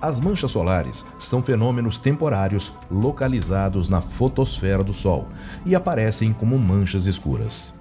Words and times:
As 0.00 0.18
manchas 0.18 0.50
solares 0.50 1.04
são 1.18 1.42
fenômenos 1.42 1.98
temporários 1.98 2.72
localizados 2.90 3.90
na 3.90 4.00
fotosfera 4.00 4.82
do 4.82 4.94
Sol 4.94 5.28
e 5.66 5.74
aparecem 5.74 6.32
como 6.32 6.58
manchas 6.58 7.06
escuras. 7.06 7.74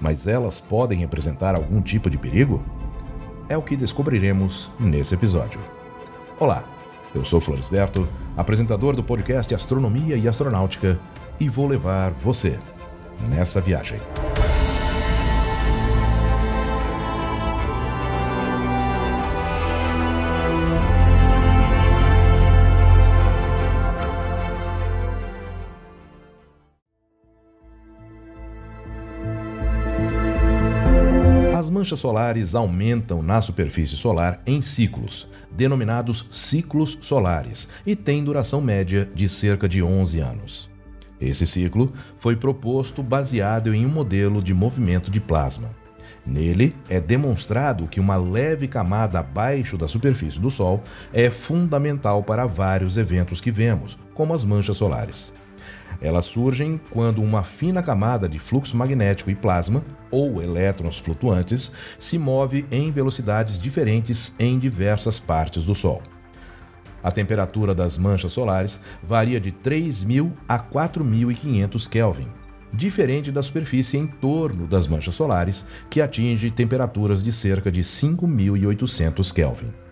Mas 0.00 0.28
elas 0.28 0.60
podem 0.60 1.00
representar 1.00 1.56
algum 1.56 1.82
tipo 1.82 2.08
de 2.08 2.16
perigo? 2.16 2.62
É 3.48 3.56
o 3.56 3.62
que 3.62 3.76
descobriremos 3.76 4.70
nesse 4.78 5.14
episódio. 5.14 5.60
Olá, 6.38 6.62
eu 7.12 7.24
sou 7.24 7.40
Floresberto, 7.40 8.06
apresentador 8.36 8.94
do 8.94 9.02
podcast 9.02 9.52
Astronomia 9.52 10.16
e 10.16 10.28
Astronáutica, 10.28 10.98
e 11.40 11.48
vou 11.48 11.66
levar 11.66 12.12
você 12.12 12.56
nessa 13.28 13.60
viagem. 13.60 14.00
Manchas 31.70 32.00
solares 32.00 32.54
aumentam 32.54 33.22
na 33.22 33.40
superfície 33.40 33.96
solar 33.96 34.42
em 34.46 34.62
ciclos, 34.62 35.28
denominados 35.50 36.26
ciclos 36.30 36.98
solares, 37.00 37.68
e 37.86 37.94
têm 37.94 38.24
duração 38.24 38.60
média 38.60 39.08
de 39.14 39.28
cerca 39.28 39.68
de 39.68 39.82
11 39.82 40.20
anos. 40.20 40.70
Esse 41.20 41.46
ciclo 41.46 41.92
foi 42.18 42.36
proposto 42.36 43.02
baseado 43.02 43.72
em 43.74 43.86
um 43.86 43.88
modelo 43.88 44.42
de 44.42 44.52
movimento 44.52 45.10
de 45.10 45.20
plasma. 45.20 45.70
Nele 46.26 46.74
é 46.88 47.00
demonstrado 47.00 47.86
que 47.86 48.00
uma 48.00 48.16
leve 48.16 48.66
camada 48.66 49.18
abaixo 49.18 49.76
da 49.76 49.86
superfície 49.86 50.40
do 50.40 50.50
Sol 50.50 50.82
é 51.12 51.30
fundamental 51.30 52.22
para 52.22 52.46
vários 52.46 52.96
eventos 52.96 53.40
que 53.40 53.50
vemos, 53.50 53.98
como 54.14 54.32
as 54.32 54.44
manchas 54.44 54.76
solares. 54.76 55.32
Elas 56.00 56.24
surgem 56.24 56.80
quando 56.90 57.22
uma 57.22 57.42
fina 57.42 57.82
camada 57.82 58.28
de 58.28 58.38
fluxo 58.38 58.76
magnético 58.76 59.30
e 59.30 59.34
plasma, 59.34 59.84
ou 60.10 60.42
elétrons 60.42 60.98
flutuantes, 60.98 61.72
se 61.98 62.18
move 62.18 62.66
em 62.70 62.90
velocidades 62.92 63.58
diferentes 63.58 64.34
em 64.38 64.58
diversas 64.58 65.18
partes 65.18 65.64
do 65.64 65.74
Sol. 65.74 66.02
A 67.02 67.10
temperatura 67.10 67.74
das 67.74 67.98
manchas 67.98 68.32
solares 68.32 68.80
varia 69.02 69.38
de 69.38 69.52
3.000 69.52 70.32
a 70.48 70.58
4.500 70.58 71.88
Kelvin, 71.88 72.28
diferente 72.72 73.30
da 73.30 73.42
superfície 73.42 73.98
em 73.98 74.06
torno 74.06 74.66
das 74.66 74.86
manchas 74.86 75.14
solares, 75.14 75.64
que 75.90 76.00
atinge 76.00 76.50
temperaturas 76.50 77.22
de 77.22 77.32
cerca 77.32 77.70
de 77.70 77.82
5.800 77.82 79.32
Kelvin. 79.32 79.83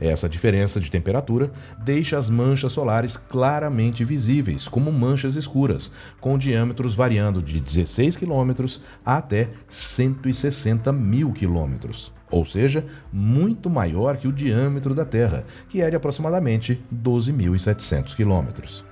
Essa 0.00 0.28
diferença 0.28 0.78
de 0.78 0.90
temperatura 0.90 1.50
deixa 1.82 2.16
as 2.16 2.30
manchas 2.30 2.72
solares 2.72 3.16
claramente 3.16 4.04
visíveis, 4.04 4.68
como 4.68 4.92
manchas 4.92 5.34
escuras, 5.34 5.90
com 6.20 6.38
diâmetros 6.38 6.94
variando 6.94 7.42
de 7.42 7.60
16 7.60 8.16
km 8.16 8.78
até 9.04 9.50
160 9.68 10.92
mil 10.92 11.32
km, 11.32 11.90
ou 12.30 12.44
seja, 12.44 12.84
muito 13.12 13.68
maior 13.68 14.16
que 14.16 14.28
o 14.28 14.32
diâmetro 14.32 14.94
da 14.94 15.04
Terra, 15.04 15.44
que 15.68 15.82
é 15.82 15.90
de 15.90 15.96
aproximadamente 15.96 16.80
12.700 16.94 18.14
km. 18.14 18.84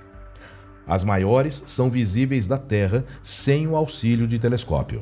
As 0.85 1.03
maiores 1.03 1.63
são 1.65 1.89
visíveis 1.89 2.47
da 2.47 2.57
Terra 2.57 3.05
sem 3.23 3.67
o 3.67 3.75
auxílio 3.75 4.27
de 4.27 4.39
telescópio. 4.39 5.01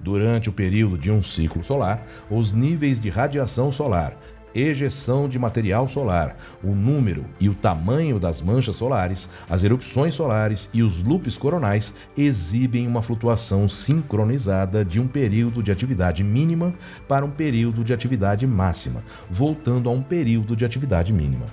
Durante 0.00 0.48
o 0.48 0.52
período 0.52 0.98
de 0.98 1.10
um 1.10 1.22
ciclo 1.22 1.62
solar, 1.62 2.06
os 2.30 2.52
níveis 2.52 3.00
de 3.00 3.08
radiação 3.08 3.72
solar 3.72 4.16
ejeção 4.56 5.28
de 5.28 5.38
material 5.38 5.86
solar, 5.88 6.36
o 6.62 6.74
número 6.74 7.26
e 7.38 7.48
o 7.48 7.54
tamanho 7.54 8.18
das 8.18 8.40
manchas 8.40 8.76
solares, 8.76 9.28
as 9.48 9.62
erupções 9.62 10.14
solares 10.14 10.70
e 10.72 10.82
os 10.82 11.02
loops 11.02 11.36
coronais 11.36 11.94
exibem 12.16 12.86
uma 12.86 13.02
flutuação 13.02 13.68
sincronizada 13.68 14.84
de 14.84 14.98
um 14.98 15.06
período 15.06 15.62
de 15.62 15.70
atividade 15.70 16.24
mínima 16.24 16.74
para 17.06 17.24
um 17.24 17.30
período 17.30 17.84
de 17.84 17.92
atividade 17.92 18.46
máxima, 18.46 19.04
voltando 19.30 19.88
a 19.88 19.92
um 19.92 20.02
período 20.02 20.56
de 20.56 20.64
atividade 20.64 21.12
mínima. 21.12 21.46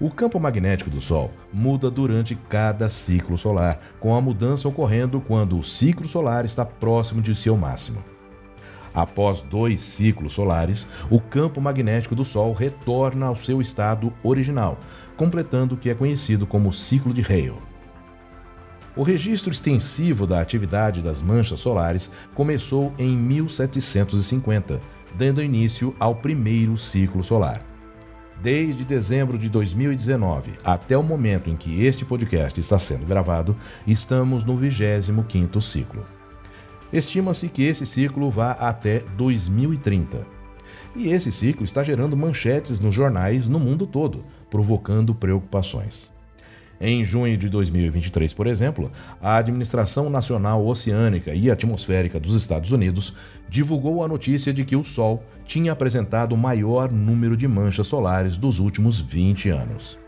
O 0.00 0.10
campo 0.10 0.40
magnético 0.40 0.88
do 0.88 0.98
Sol 0.98 1.30
muda 1.52 1.90
durante 1.90 2.34
cada 2.34 2.88
ciclo 2.88 3.36
solar, 3.36 3.78
com 4.00 4.16
a 4.16 4.20
mudança 4.20 4.66
ocorrendo 4.66 5.20
quando 5.20 5.58
o 5.58 5.62
ciclo 5.62 6.08
solar 6.08 6.46
está 6.46 6.64
próximo 6.64 7.20
de 7.20 7.34
seu 7.34 7.54
máximo. 7.54 8.02
Após 8.92 9.42
dois 9.42 9.80
ciclos 9.82 10.32
solares, 10.32 10.86
o 11.08 11.20
campo 11.20 11.60
magnético 11.60 12.14
do 12.14 12.24
Sol 12.24 12.52
retorna 12.52 13.26
ao 13.26 13.36
seu 13.36 13.60
estado 13.60 14.12
original, 14.22 14.78
completando 15.16 15.74
o 15.74 15.78
que 15.78 15.90
é 15.90 15.94
conhecido 15.94 16.46
como 16.46 16.72
ciclo 16.72 17.14
de 17.14 17.22
Hale. 17.22 17.70
O 18.96 19.02
registro 19.04 19.52
extensivo 19.52 20.26
da 20.26 20.40
atividade 20.40 21.00
das 21.00 21.22
manchas 21.22 21.60
solares 21.60 22.10
começou 22.34 22.92
em 22.98 23.16
1750, 23.16 24.80
dando 25.16 25.42
início 25.42 25.94
ao 25.98 26.16
primeiro 26.16 26.76
ciclo 26.76 27.22
solar. 27.22 27.64
Desde 28.42 28.84
dezembro 28.84 29.38
de 29.38 29.48
2019 29.48 30.52
até 30.64 30.96
o 30.96 31.02
momento 31.02 31.48
em 31.50 31.56
que 31.56 31.84
este 31.84 32.04
podcast 32.04 32.58
está 32.58 32.78
sendo 32.78 33.06
gravado, 33.06 33.54
estamos 33.86 34.44
no 34.44 34.56
25º 34.58 35.60
ciclo. 35.60 36.19
Estima-se 36.92 37.48
que 37.48 37.62
esse 37.62 37.86
ciclo 37.86 38.30
vá 38.30 38.52
até 38.52 39.00
2030. 39.16 40.26
E 40.96 41.08
esse 41.08 41.30
ciclo 41.30 41.64
está 41.64 41.84
gerando 41.84 42.16
manchetes 42.16 42.80
nos 42.80 42.94
jornais 42.94 43.48
no 43.48 43.60
mundo 43.60 43.86
todo, 43.86 44.24
provocando 44.50 45.14
preocupações. 45.14 46.10
Em 46.80 47.04
junho 47.04 47.36
de 47.36 47.48
2023, 47.48 48.32
por 48.32 48.46
exemplo, 48.46 48.90
a 49.20 49.36
Administração 49.36 50.08
Nacional 50.08 50.66
Oceânica 50.66 51.34
e 51.34 51.50
Atmosférica 51.50 52.18
dos 52.18 52.34
Estados 52.34 52.72
Unidos 52.72 53.14
divulgou 53.48 54.02
a 54.02 54.08
notícia 54.08 54.52
de 54.52 54.64
que 54.64 54.74
o 54.74 54.82
Sol 54.82 55.22
tinha 55.44 55.72
apresentado 55.72 56.32
o 56.32 56.38
maior 56.38 56.90
número 56.90 57.36
de 57.36 57.46
manchas 57.46 57.86
solares 57.86 58.38
dos 58.38 58.58
últimos 58.58 58.98
20 58.98 59.50
anos. 59.50 59.98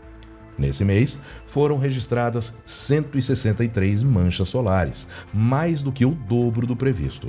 Nesse 0.57 0.85
mês, 0.85 1.19
foram 1.47 1.77
registradas 1.77 2.53
163 2.65 4.03
manchas 4.03 4.49
solares, 4.49 5.07
mais 5.33 5.81
do 5.81 5.91
que 5.91 6.05
o 6.05 6.11
dobro 6.11 6.67
do 6.67 6.75
previsto. 6.75 7.27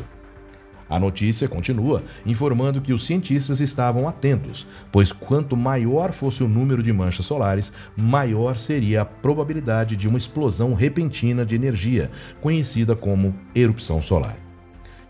A 0.88 1.00
notícia 1.00 1.48
continua 1.48 2.02
informando 2.26 2.80
que 2.80 2.92
os 2.92 3.06
cientistas 3.06 3.60
estavam 3.60 4.06
atentos, 4.06 4.66
pois 4.92 5.10
quanto 5.10 5.56
maior 5.56 6.12
fosse 6.12 6.44
o 6.44 6.48
número 6.48 6.82
de 6.82 6.92
manchas 6.92 7.24
solares, 7.24 7.72
maior 7.96 8.58
seria 8.58 9.00
a 9.00 9.04
probabilidade 9.04 9.96
de 9.96 10.06
uma 10.06 10.18
explosão 10.18 10.74
repentina 10.74 11.44
de 11.44 11.54
energia, 11.54 12.10
conhecida 12.40 12.94
como 12.94 13.34
erupção 13.54 14.02
solar. 14.02 14.36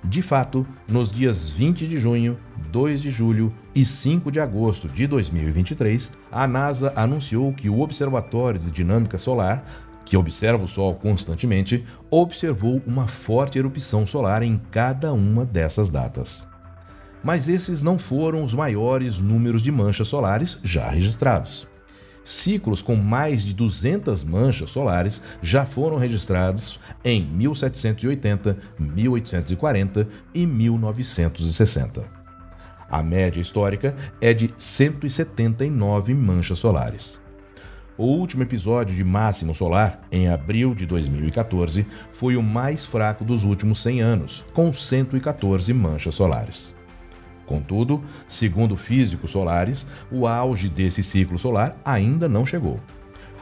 De 0.05 0.22
fato, 0.22 0.67
nos 0.87 1.10
dias 1.10 1.50
20 1.50 1.88
de 1.88 1.96
junho, 1.96 2.38
2 2.70 3.02
de 3.02 3.10
julho 3.10 3.52
e 3.75 3.85
5 3.85 4.31
de 4.31 4.38
agosto 4.38 4.88
de 4.88 5.06
2023, 5.06 6.12
a 6.31 6.47
NASA 6.47 6.93
anunciou 6.94 7.53
que 7.53 7.69
o 7.69 7.81
Observatório 7.81 8.61
de 8.61 8.71
Dinâmica 8.71 9.19
Solar, 9.19 9.65
que 10.05 10.17
observa 10.17 10.62
o 10.62 10.69
Sol 10.69 10.94
constantemente, 10.94 11.85
observou 12.11 12.81
uma 12.87 13.09
forte 13.09 13.59
erupção 13.59 14.06
solar 14.06 14.43
em 14.43 14.61
cada 14.71 15.12
uma 15.12 15.44
dessas 15.44 15.91
datas. 15.91 16.47
Mas 17.23 17.49
esses 17.49 17.82
não 17.82 17.99
foram 17.99 18.44
os 18.44 18.55
maiores 18.55 19.19
números 19.19 19.62
de 19.62 19.73
manchas 19.73 20.09
solares 20.09 20.61
já 20.62 20.88
registrados. 20.88 21.67
ciclos 22.23 22.81
com 22.81 22.97
mais 22.97 23.44
de 23.44 23.53
200 23.53 24.25
manchas 24.25 24.70
solares 24.70 25.20
já 25.43 25.67
foram 25.67 25.99
registrados 25.99 26.79
em 27.05 27.23
1780, 27.27 28.56
1840 28.79 30.09
e 30.32 30.47
1960. 30.47 32.24
A 32.94 33.02
média 33.02 33.41
histórica 33.41 33.96
é 34.20 34.32
de 34.32 34.55
179 34.56 36.14
manchas 36.14 36.61
solares. 36.61 37.20
O 37.99 38.05
último 38.05 38.44
episódio 38.44 38.94
de 38.94 39.02
máximo 39.02 39.52
solar, 39.52 40.06
em 40.12 40.29
abril 40.29 40.76
de 40.76 40.87
2014, 40.87 41.88
foi 42.12 42.37
o 42.37 42.43
mais 42.43 42.87
fraco 42.87 43.25
dos 43.25 43.43
últimos 43.43 43.82
100 43.82 44.00
anos, 44.00 44.44
com 44.52 44.73
114 44.73 45.75
manchas 45.75 46.14
solares. 46.14 46.73
Contudo, 47.44 48.00
segundo 48.29 48.76
físicos 48.76 49.32
solares, 49.32 49.88
o 50.08 50.29
auge 50.29 50.69
desse 50.69 51.02
ciclo 51.02 51.37
solar 51.37 51.76
ainda 51.85 52.29
não 52.29 52.46
chegou. 52.46 52.79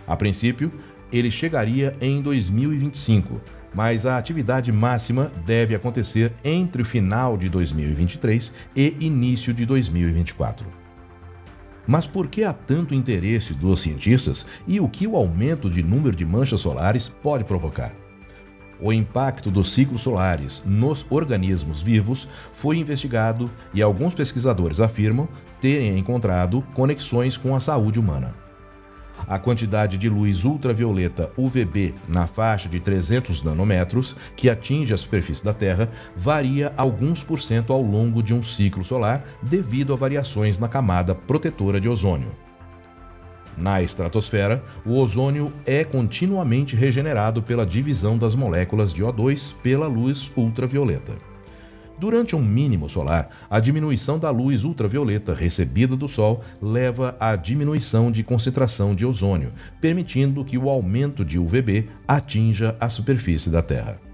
A 0.06 0.16
princípio, 0.16 0.72
ele 1.12 1.31
chegaria 1.31 1.94
em 2.00 2.22
2025, 2.22 3.38
mas 3.74 4.06
a 4.06 4.19
atividade 4.19 4.70
máxima 4.70 5.32
deve 5.46 5.74
acontecer 5.74 6.32
entre 6.44 6.82
o 6.82 6.84
final 6.84 7.36
de 7.36 7.48
2023 7.48 8.52
e 8.76 8.96
início 9.00 9.52
de 9.54 9.64
2024. 9.64 10.66
Mas 11.86 12.06
por 12.06 12.28
que 12.28 12.44
há 12.44 12.52
tanto 12.52 12.94
interesse 12.94 13.54
dos 13.54 13.80
cientistas 13.80 14.46
e 14.66 14.78
o 14.78 14.88
que 14.88 15.06
o 15.06 15.16
aumento 15.16 15.69
de 15.69 15.82
número 15.82 16.14
de 16.14 16.24
manchas 16.24 16.60
solares 16.60 17.08
pode 17.08 17.44
provocar? 17.44 17.92
O 18.80 18.92
impacto 18.92 19.50
dos 19.50 19.72
ciclos 19.72 20.00
solares 20.00 20.62
nos 20.66 21.06
organismos 21.08 21.82
vivos 21.82 22.26
foi 22.52 22.78
investigado 22.78 23.50
e 23.72 23.80
alguns 23.80 24.12
pesquisadores 24.12 24.80
afirmam 24.80 25.28
terem 25.60 25.96
encontrado 25.96 26.62
conexões 26.75 27.36
com 27.36 27.54
a 27.54 27.60
saúde 27.60 28.00
humana. 28.00 28.41
A 29.26 29.38
quantidade 29.38 29.96
de 29.96 30.08
luz 30.08 30.44
ultravioleta 30.44 31.30
UVB 31.36 31.94
na 32.08 32.26
faixa 32.26 32.69
de 32.69 32.80
300 32.80 33.42
nanômetros, 33.42 34.16
que 34.36 34.50
atinge 34.50 34.92
a 34.92 34.96
superfície 34.96 35.44
da 35.44 35.52
Terra, 35.52 35.90
varia 36.16 36.72
alguns 36.76 37.22
por 37.22 37.40
cento 37.40 37.72
ao 37.72 37.82
longo 37.82 38.22
de 38.22 38.34
um 38.34 38.42
ciclo 38.42 38.84
solar 38.84 39.24
devido 39.42 39.92
a 39.92 39.96
variações 39.96 40.58
na 40.58 40.69
camada 40.69 41.14
protetora 41.14 41.80
de 41.80 41.88
ozônio. 41.88 42.30
Na 43.56 43.82
estratosfera, 43.82 44.62
o 44.84 44.96
ozônio 44.96 45.52
é 45.66 45.84
continuamente 45.84 46.75
regenerado 46.75 47.42
pela 47.42 47.66
divisão 47.66 48.16
das 48.16 48.34
moléculas 48.34 48.92
de 48.92 49.02
O2 49.02 49.54
pela 49.62 49.86
luz 49.86 50.30
ultravioleta. 50.36 51.31
Durante 52.02 52.34
um 52.34 52.43
mínimo 52.43 52.88
solar, 52.88 53.31
a 53.49 53.60
diminuição 53.60 54.19
da 54.19 54.28
luz 54.28 54.64
ultravioleta 54.64 55.32
recebida 55.32 55.94
do 55.94 56.08
Sol 56.08 56.43
leva 56.60 57.16
à 57.20 57.37
diminuição 57.37 58.10
de 58.10 58.25
concentração 58.25 58.93
de 58.93 59.06
ozônio, 59.06 59.52
permitindo 59.81 60.44
que 60.44 60.58
o 60.58 60.69
aumento 60.69 61.25
de 61.25 61.38
UVB 61.38 61.88
atinja 62.08 62.76
a 62.81 62.90
superfície 62.90 63.50
da 63.50 63.62
Terra. 63.62 64.12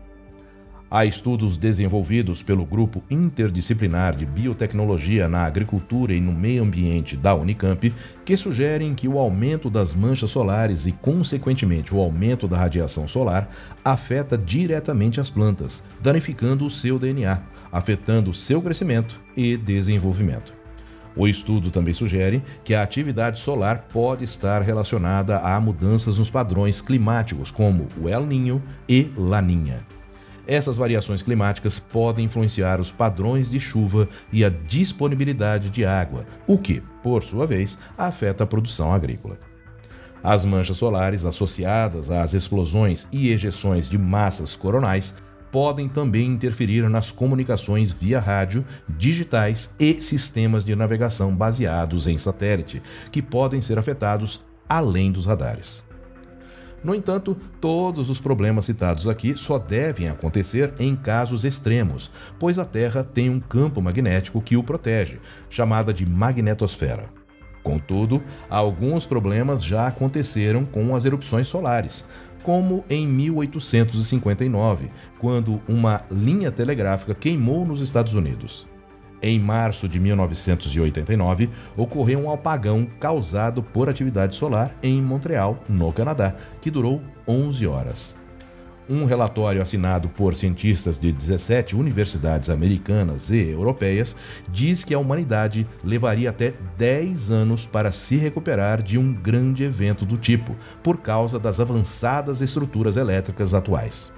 Há 0.91 1.05
estudos 1.05 1.59
desenvolvidos 1.59 2.43
pelo 2.43 2.65
Grupo 2.65 3.05
Interdisciplinar 3.11 4.17
de 4.17 4.25
Biotecnologia 4.25 5.29
na 5.29 5.45
Agricultura 5.45 6.15
e 6.15 6.21
no 6.21 6.33
Meio 6.33 6.63
Ambiente 6.63 7.15
da 7.15 7.35
Unicamp 7.35 7.93
que 8.25 8.37
sugerem 8.39 8.95
que 8.95 9.07
o 9.07 9.19
aumento 9.19 9.69
das 9.69 9.95
manchas 9.95 10.31
solares 10.31 10.87
e, 10.87 10.93
consequentemente, 10.93 11.95
o 11.95 12.01
aumento 12.01 12.49
da 12.49 12.57
radiação 12.57 13.07
solar 13.07 13.51
afeta 13.85 14.39
diretamente 14.39 15.21
as 15.21 15.29
plantas, 15.29 15.83
danificando 16.01 16.65
o 16.65 16.71
seu 16.71 16.99
DNA, 16.99 17.43
afetando 17.71 18.33
seu 18.33 18.63
crescimento 18.63 19.21
e 19.37 19.59
desenvolvimento. 19.59 20.55
O 21.15 21.29
estudo 21.29 21.71
também 21.71 21.93
sugere 21.93 22.43
que 22.65 22.75
a 22.75 22.83
atividade 22.83 23.41
solar 23.41 23.89
pode 23.93 24.25
estar 24.25 24.63
relacionada 24.63 25.39
a 25.39 25.61
mudanças 25.61 26.17
nos 26.17 26.31
padrões 26.31 26.81
climáticos, 26.81 27.51
como 27.51 27.89
o 28.01 28.09
El 28.09 28.25
Niño 28.25 28.63
e 28.89 29.13
Laninha. 29.19 29.98
Essas 30.49 30.79
variações 30.79 31.21
climáticas 31.21 31.79
podem 31.79 32.25
influenciar 32.25 32.81
os 32.81 32.91
padrões 32.91 33.51
de 33.51 33.61
chuva 33.61 34.09
e 34.33 34.43
a 34.43 34.49
disponibilidade 34.49 35.69
de 35.69 35.85
água, 35.85 36.27
o 36.47 36.57
que, 36.57 36.83
por 37.03 37.23
sua 37.23 37.47
vez, 37.47 37.79
afeta 37.99 38.45
a 38.45 38.47
produção 38.47 38.91
agrícola. 38.91 39.39
As 40.23 40.47
manchas 40.47 40.79
solares 40.79 41.27
associadas 41.27 42.11
às 42.11 42.33
explosões 42.33 43.07
e 43.13 43.31
ejeções 43.31 43.91
de 43.91 43.99
massas 43.99 44.57
coronais 44.57 45.15
podem 45.53 45.87
também 45.87 46.27
interferir 46.27 46.89
nas 46.89 47.11
comunicações 47.13 47.93
via 47.93 48.19
rádio, 48.19 48.65
digitais 48.89 49.75
e 49.79 50.01
sistemas 50.01 50.65
de 50.65 50.75
navegação 50.75 51.35
baseados 51.37 52.07
em 52.07 52.17
satélite, 52.17 52.83
que 53.13 53.21
podem 53.21 53.61
ser 53.61 53.79
afetados 53.79 54.41
além 54.67 55.13
dos 55.13 55.27
radares. 55.27 55.88
No 56.83 56.95
entanto, 56.95 57.37
todos 57.61 58.09
os 58.09 58.21
problemas 58.21 58.65
citados 58.65 59.09
aqui 59.09 59.37
só 59.37 59.59
devem 59.59 60.09
acontecer 60.09 60.73
em 60.79 60.95
casos 60.95 61.45
extremos, 61.45 62.11
pois 62.39 62.59
a 62.59 62.65
Terra 62.65 63.03
tem 63.03 63.29
um 63.29 63.41
campo 63.41 63.83
magnético 63.83 64.41
que 64.41 64.57
o 64.57 64.63
protege, 64.63 65.19
chamada 65.51 65.93
de 65.93 66.07
magnetosfera. 66.07 67.09
Contudo, 67.63 68.23
alguns 68.49 69.05
problemas 69.05 69.63
já 69.63 69.89
aconteceram 69.89 70.65
com 70.65 70.95
as 70.95 71.05
erupções 71.05 71.49
solares, 71.49 72.05
como 72.43 72.85
em 72.89 73.07
1859, 73.07 74.91
quando 75.19 75.61
uma 75.69 76.03
linha 76.11 76.51
telegráfica 76.51 77.15
queimou 77.15 77.67
nos 77.67 77.81
Estados 77.81 78.15
Unidos. 78.15 78.67
Em 79.21 79.39
março 79.39 79.89
de 79.89 79.99
1989, 79.99 81.51
ocorreu 81.77 82.21
um 82.21 82.31
apagão 82.31 82.87
causado 83.01 83.63
por 83.63 83.89
atividade 83.89 84.37
solar 84.37 84.75
em 84.83 85.03
Montreal, 85.03 85.63
no 85.69 85.93
Canadá, 85.93 86.37
que 86.61 86.71
durou 86.71 87.03
11 87.27 87.67
horas. 87.67 88.17
Um 88.91 89.05
relatório 89.05 89.61
assinado 89.61 90.09
por 90.09 90.35
cientistas 90.35 90.99
de 90.99 91.13
17 91.13 91.77
universidades 91.77 92.49
americanas 92.49 93.31
e 93.31 93.51
europeias 93.51 94.17
diz 94.51 94.83
que 94.83 94.95
a 94.95 94.99
humanidade 94.99 95.67
levaria 95.85 96.31
até 96.31 96.55
10 96.79 97.31
anos 97.31 97.67
para 97.67 97.93
se 97.93 98.17
recuperar 98.17 98.83
de 98.83 98.97
um 98.97 99.13
grande 99.13 99.63
evento 99.63 100.07
do 100.07 100.17
tipo, 100.17 100.57
por 100.83 100.99
causa 100.99 101.39
das 101.39 101.61
avançadas 101.61 102.41
estruturas 102.41 102.97
elétricas 102.97 103.53
atuais. 103.53 104.11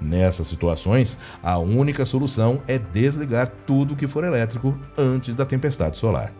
Nessas 0.00 0.46
situações, 0.46 1.18
a 1.42 1.58
única 1.58 2.04
solução 2.04 2.62
é 2.68 2.78
desligar 2.78 3.48
tudo 3.66 3.96
que 3.96 4.06
for 4.06 4.24
elétrico 4.24 4.78
antes 4.96 5.34
da 5.34 5.44
tempestade 5.44 5.98
solar. 5.98 6.32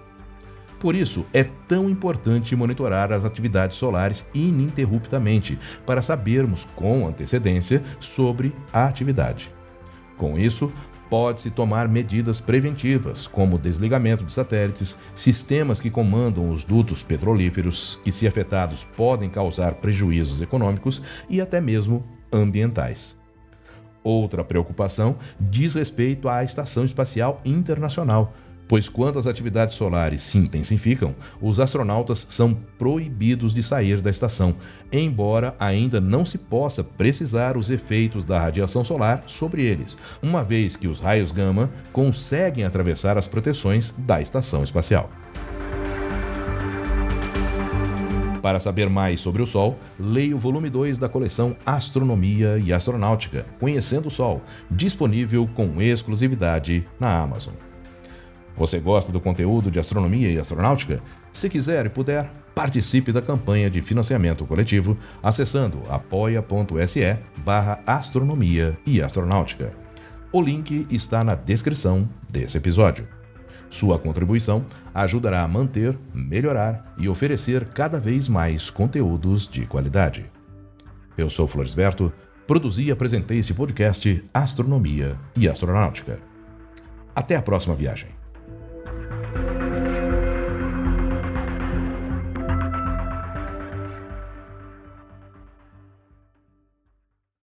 Por 0.78 0.94
isso, 0.94 1.24
é 1.32 1.42
tão 1.42 1.88
importante 1.88 2.54
monitorar 2.54 3.10
as 3.10 3.24
atividades 3.24 3.78
solares 3.78 4.26
ininterruptamente 4.34 5.58
para 5.86 6.02
sabermos 6.02 6.66
com 6.76 7.06
antecedência 7.06 7.82
sobre 7.98 8.54
a 8.72 8.84
atividade. 8.84 9.50
Com 10.18 10.38
isso, 10.38 10.70
pode-se 11.08 11.50
tomar 11.50 11.88
medidas 11.88 12.40
preventivas, 12.40 13.26
como 13.26 13.58
desligamento 13.58 14.24
de 14.24 14.32
satélites, 14.32 14.98
sistemas 15.14 15.80
que 15.80 15.90
comandam 15.90 16.50
os 16.50 16.62
dutos 16.64 17.02
petrolíferos, 17.02 17.98
que, 18.04 18.12
se 18.12 18.26
afetados, 18.26 18.84
podem 18.84 19.30
causar 19.30 19.76
prejuízos 19.76 20.42
econômicos 20.42 21.02
e 21.28 21.40
até 21.40 21.60
mesmo 21.60 22.04
ambientais. 22.32 23.16
Outra 24.06 24.44
preocupação 24.44 25.16
diz 25.40 25.74
respeito 25.74 26.28
à 26.28 26.44
Estação 26.44 26.84
Espacial 26.84 27.40
Internacional, 27.44 28.32
pois 28.68 28.88
quando 28.88 29.18
as 29.18 29.26
atividades 29.26 29.74
solares 29.74 30.22
se 30.22 30.38
intensificam, 30.38 31.12
os 31.42 31.58
astronautas 31.58 32.24
são 32.30 32.54
proibidos 32.78 33.52
de 33.52 33.64
sair 33.64 34.00
da 34.00 34.08
estação, 34.08 34.54
embora 34.92 35.56
ainda 35.58 36.00
não 36.00 36.24
se 36.24 36.38
possa 36.38 36.84
precisar 36.84 37.56
os 37.56 37.68
efeitos 37.68 38.24
da 38.24 38.38
radiação 38.38 38.84
solar 38.84 39.24
sobre 39.26 39.64
eles, 39.64 39.98
uma 40.22 40.44
vez 40.44 40.76
que 40.76 40.86
os 40.86 41.00
raios 41.00 41.32
gama 41.32 41.68
conseguem 41.92 42.62
atravessar 42.62 43.18
as 43.18 43.26
proteções 43.26 43.92
da 43.98 44.22
estação 44.22 44.62
espacial. 44.62 45.10
Para 48.46 48.60
saber 48.60 48.88
mais 48.88 49.18
sobre 49.18 49.42
o 49.42 49.46
Sol, 49.46 49.76
leia 49.98 50.36
o 50.36 50.38
volume 50.38 50.70
2 50.70 50.98
da 50.98 51.08
coleção 51.08 51.56
Astronomia 51.66 52.58
e 52.58 52.72
Astronáutica, 52.72 53.44
Conhecendo 53.58 54.06
o 54.06 54.10
Sol, 54.10 54.40
disponível 54.70 55.50
com 55.52 55.82
exclusividade 55.82 56.86
na 57.00 57.12
Amazon. 57.12 57.54
Você 58.56 58.78
gosta 58.78 59.10
do 59.10 59.20
conteúdo 59.20 59.68
de 59.68 59.80
astronomia 59.80 60.30
e 60.30 60.38
astronáutica? 60.38 61.02
Se 61.32 61.48
quiser 61.48 61.86
e 61.86 61.88
puder, 61.88 62.30
participe 62.54 63.10
da 63.10 63.20
campanha 63.20 63.68
de 63.68 63.82
financiamento 63.82 64.46
coletivo 64.46 64.96
acessando 65.20 65.82
apoia.se 65.88 67.18
barra 67.38 67.80
astronomia 67.84 68.78
e 68.86 69.02
astronáutica. 69.02 69.72
O 70.30 70.40
link 70.40 70.86
está 70.88 71.24
na 71.24 71.34
descrição 71.34 72.08
desse 72.30 72.56
episódio. 72.56 73.08
Sua 73.68 73.98
contribuição 73.98 74.64
ajudará 74.94 75.42
a 75.42 75.48
manter, 75.48 75.98
melhorar 76.14 76.94
e 76.98 77.08
oferecer 77.08 77.66
cada 77.66 78.00
vez 78.00 78.28
mais 78.28 78.70
conteúdos 78.70 79.48
de 79.48 79.66
qualidade. 79.66 80.24
Eu 81.16 81.28
sou 81.28 81.46
Floresberto, 81.46 82.12
produzi 82.46 82.84
e 82.84 82.90
apresentei 82.90 83.38
esse 83.38 83.52
podcast 83.52 84.24
Astronomia 84.32 85.18
e 85.36 85.48
Astronáutica. 85.48 86.18
Até 87.14 87.36
a 87.36 87.42
próxima 87.42 87.74
viagem. 87.74 88.15